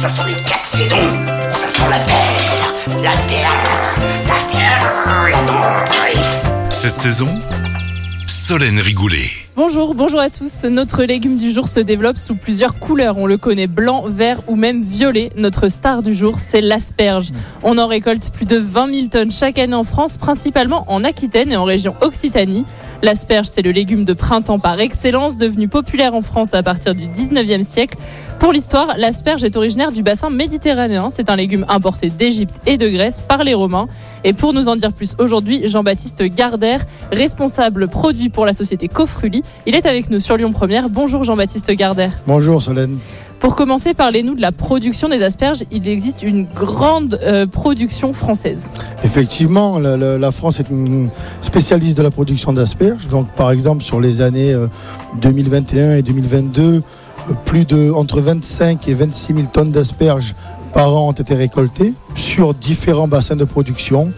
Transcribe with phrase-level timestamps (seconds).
[0.00, 0.96] Ça sont les quatre saisons.
[1.52, 3.52] Ça sent la terre, la terre,
[4.26, 6.70] la terre, la terre.
[6.70, 7.28] Cette saison,
[8.26, 9.28] Solène Rigoulet.
[9.56, 10.64] Bonjour, bonjour à tous.
[10.64, 13.18] Notre légume du jour se développe sous plusieurs couleurs.
[13.18, 15.32] On le connaît blanc, vert ou même violet.
[15.36, 17.28] Notre star du jour, c'est l'asperge.
[17.62, 21.52] On en récolte plus de 20 000 tonnes chaque année en France, principalement en Aquitaine
[21.52, 22.64] et en région Occitanie.
[23.02, 27.06] L'asperge, c'est le légume de printemps par excellence, devenu populaire en France à partir du
[27.06, 27.98] 19e siècle.
[28.40, 31.10] Pour l'histoire, l'asperge est originaire du bassin méditerranéen.
[31.10, 33.86] C'est un légume importé d'Égypte et de Grèce par les Romains.
[34.24, 39.42] Et pour nous en dire plus aujourd'hui, Jean-Baptiste Gardère, responsable produit pour la société Cofruli.
[39.66, 40.88] Il est avec nous sur Lyon Première.
[40.88, 42.12] Bonjour Jean-Baptiste Gardère.
[42.26, 42.96] Bonjour Solène.
[43.40, 45.62] Pour commencer, parlez-nous de la production des asperges.
[45.70, 48.70] Il existe une grande euh, production française.
[49.04, 51.08] Effectivement, la, la- la France est une
[51.42, 53.06] spécialiste de la production d'asperges.
[53.08, 54.66] Donc, par exemple, sur les années euh,
[55.22, 56.80] 2021 et 2022, euh,
[57.44, 60.34] plus de entre 25 et 26 000 tonnes d'asperges
[60.72, 64.12] par an ont été récoltées sur différents bassins de production,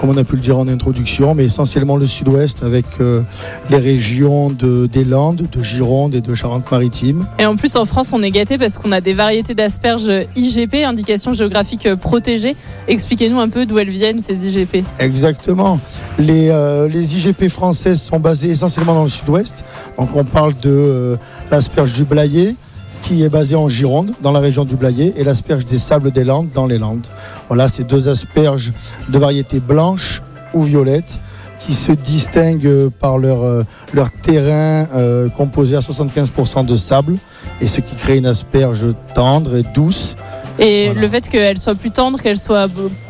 [0.00, 3.20] comme on a pu le dire en introduction, mais essentiellement le sud-ouest avec euh,
[3.68, 7.26] les régions de, des Landes, de Gironde et de Charente-Maritime.
[7.38, 10.84] Et en plus, en France, on est gâté parce qu'on a des variétés d'asperges IGP,
[10.86, 12.56] indication géographique protégée.
[12.88, 14.84] Expliquez-nous un peu d'où elles viennent, ces IGP.
[14.98, 15.78] Exactement.
[16.18, 19.64] Les, euh, les IGP françaises sont basées essentiellement dans le sud-ouest.
[19.98, 21.16] Donc on parle de euh,
[21.50, 22.54] l'asperge du Blayais,
[23.02, 26.24] qui est basée en Gironde, dans la région du Blayais, et l'asperge des Sables des
[26.24, 27.06] Landes, dans les Landes.
[27.50, 28.70] Voilà, ces deux asperges
[29.08, 30.22] de variété blanche
[30.54, 31.18] ou violette
[31.58, 37.16] qui se distinguent par leur, euh, leur terrain euh, composé à 75% de sable,
[37.60, 40.14] et ce qui crée une asperge tendre et douce.
[40.60, 41.00] Et Voilà.
[41.00, 42.68] le fait qu'elle soit plus tendre, qu'elle soit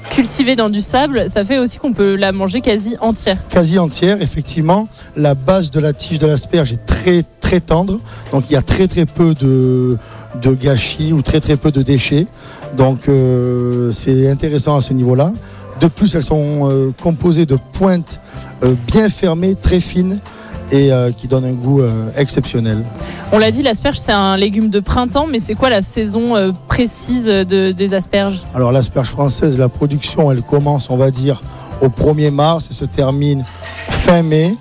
[0.08, 3.36] cultivée dans du sable, ça fait aussi qu'on peut la manger quasi entière.
[3.50, 4.88] quasi entière, effectivement.
[5.16, 8.00] La base de la tige de l'asperge est très très tendre,
[8.33, 9.98] donc il y a très très peu de,
[10.42, 12.27] de gâchis ou très très peu de déchets.
[12.77, 15.33] Donc euh, c'est intéressant à ce niveau-là.
[15.80, 18.20] De plus, elles sont euh, composées de pointes
[18.62, 20.18] euh, bien fermées, très fines
[20.73, 21.83] et qui donnent un goût
[22.17, 22.84] exceptionnel.
[23.33, 27.24] On l'a dit, l'asperge, c'est un légume de printemps, mais c'est quoi la saison précise
[27.24, 28.42] de- des asperges?
[28.55, 31.42] Alors l'asperge française, la production, elle commence, on va dire,
[31.83, 33.45] au 1er mars et se termine
[33.89, 34.55] fin mai,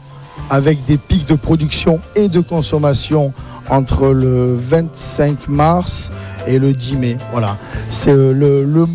[0.50, 3.34] avec des pics de production et de consommation
[3.70, 6.12] entre le 25 mars
[6.48, 7.18] et le 10 mai.
[7.32, 7.58] Voilà.
[8.08, 8.86] Euh, le, le,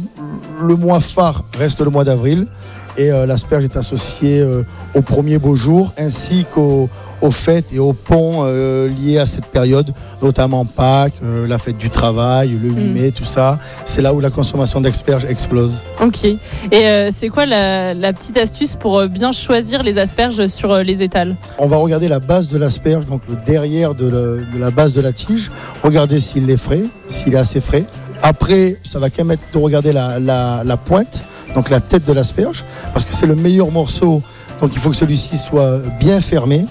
[0.62, 2.48] le mois phare reste le mois d'avril
[2.96, 4.62] et euh, l'asperge est associée euh,
[4.94, 6.88] aux premiers beaux jours ainsi qu'aux
[7.22, 11.78] aux fêtes et aux ponts euh, liés à cette période, notamment Pâques, euh, la fête
[11.78, 12.92] du travail, le 8 Mm.
[12.92, 13.58] mai, tout ça.
[13.86, 15.76] C'est là où la consommation d'asperges explose.
[16.02, 16.24] Ok.
[16.24, 21.34] Et c'est quoi la, la petite astuce pour bien choisir les asperges sur les étals?
[21.58, 24.92] On va regarder la base de l'asperge, donc le derrière de, le- de la base
[24.92, 25.50] de la tige.
[25.82, 27.84] Regarder s'il est frais, s'il est assez frais.
[28.22, 31.24] Après, ça va quand même être de regarder la, la- la pointe,
[31.54, 34.22] donc la tête de l'asperge, parce que c'est le meilleur morceau.
[34.60, 36.66] Donc il faut que celui-ci soit bien fermé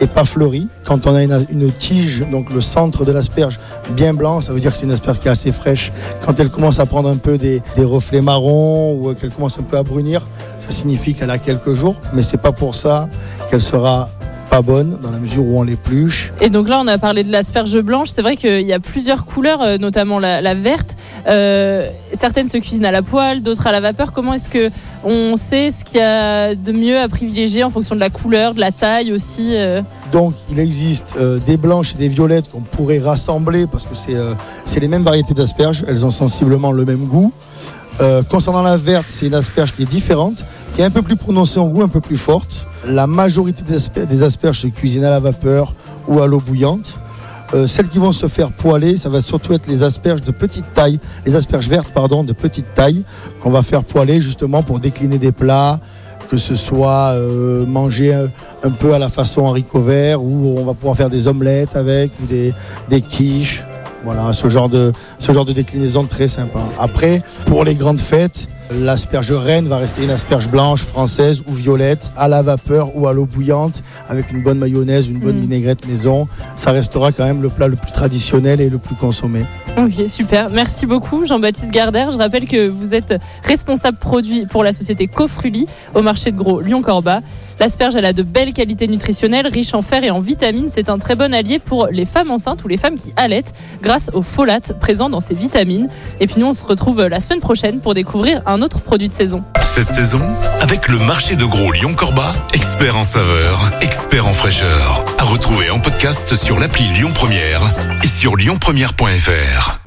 [0.00, 0.68] et pas fleuri.
[0.84, 3.58] Quand on a une, tige, donc le centre de l'asperge
[3.90, 5.92] bien blanc, ça veut dire que c'est une asperge qui est assez fraîche.
[6.24, 9.62] Quand elle commence à prendre un peu des, des reflets marrons ou qu'elle commence un
[9.62, 10.26] peu à brunir,
[10.58, 13.08] ça signifie qu'elle a quelques jours, mais c'est pas pour ça
[13.48, 14.08] qu'elle sera
[14.56, 16.32] pas bonne dans la mesure où on l'épluche.
[16.40, 18.08] Et donc là, on a parlé de l'asperge blanche.
[18.08, 20.96] C'est vrai qu'il y a plusieurs couleurs, euh, notamment la, la verte.
[21.26, 24.12] Euh, certaines se cuisinent à la poêle, d'autres à la vapeur.
[24.12, 24.70] Comment est-ce que
[25.04, 28.54] on sait ce qu'il y a de mieux à privilégier en fonction de la couleur,
[28.54, 32.62] de la taille aussi euh Donc il existe euh, des blanches et des violettes qu'on
[32.62, 34.16] pourrait rassembler parce que c'est
[34.64, 37.30] c'est les mêmes variétés d'asperges, elles ont sensiblement le même goût.
[38.00, 41.16] Euh, concernant la verte, c'est une asperge qui est différente, qui est un peu plus
[41.16, 42.66] prononcée en goût, un peu plus forte.
[42.86, 45.74] La majorité des asper- des asperges se cuisinent à la vapeur
[46.06, 46.98] ou à l'eau bouillante.
[47.54, 50.72] Euh, celles qui vont se faire poêler, ça va surtout être les asperges de petite
[50.74, 53.04] taille, les asperges vertes pardon de petite taille
[53.40, 55.78] qu'on va faire poêler justement pour décliner des plats,
[56.28, 58.12] que ce soit euh, manger
[58.64, 62.10] un, peu à la façon haricot vert ou on va pouvoir faire des omelettes avec
[62.20, 63.64] ou des quiches.
[64.06, 66.60] Voilà, ce genre de ce genre de déclinaison très sympa.
[66.78, 72.10] Après, pour les grandes fêtes, l'asperge reine va rester une asperge blanche, française ou violette,
[72.16, 75.40] à la vapeur ou à l'eau bouillante, avec une bonne mayonnaise, une bonne Mm.
[75.42, 76.28] vinaigrette maison.
[76.56, 79.44] Ça restera quand même le plat le plus traditionnel et le plus consommé.
[79.78, 80.48] Ok, super.
[80.50, 82.10] Merci beaucoup, Jean-Baptiste Gardère.
[82.10, 83.14] Je rappelle que vous êtes
[83.44, 87.20] responsable produit pour la société Cofruli au marché de gros Lyon-Corba.
[87.60, 90.68] L'asperge, elle a de belles qualités nutritionnelles, riche en fer et en vitamines.
[90.68, 93.52] C'est un très bon allié pour les femmes enceintes ou les femmes qui allaitent
[93.82, 95.88] grâce aux folates présents dans ces vitamines.
[96.20, 99.12] Et puis nous, on se retrouve la semaine prochaine pour découvrir un autre produit de
[99.12, 99.44] saison.
[99.64, 100.22] Cette saison,
[100.60, 105.04] avec le marché de gros Lyon-Corba, expert en saveur, expert en fraîcheur.
[105.18, 109.80] À retrouver en podcast sur l'appli Lyon Première et sur lyonpremière.fr.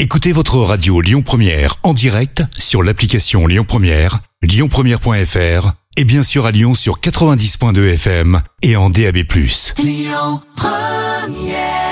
[0.00, 6.46] Écoutez votre radio Lyon Première en direct sur l'application Lyon Première, lyonpremière.fr et bien sûr
[6.46, 9.18] à Lyon sur 90.2 FM et en DAB+.
[9.78, 11.91] Lyon Première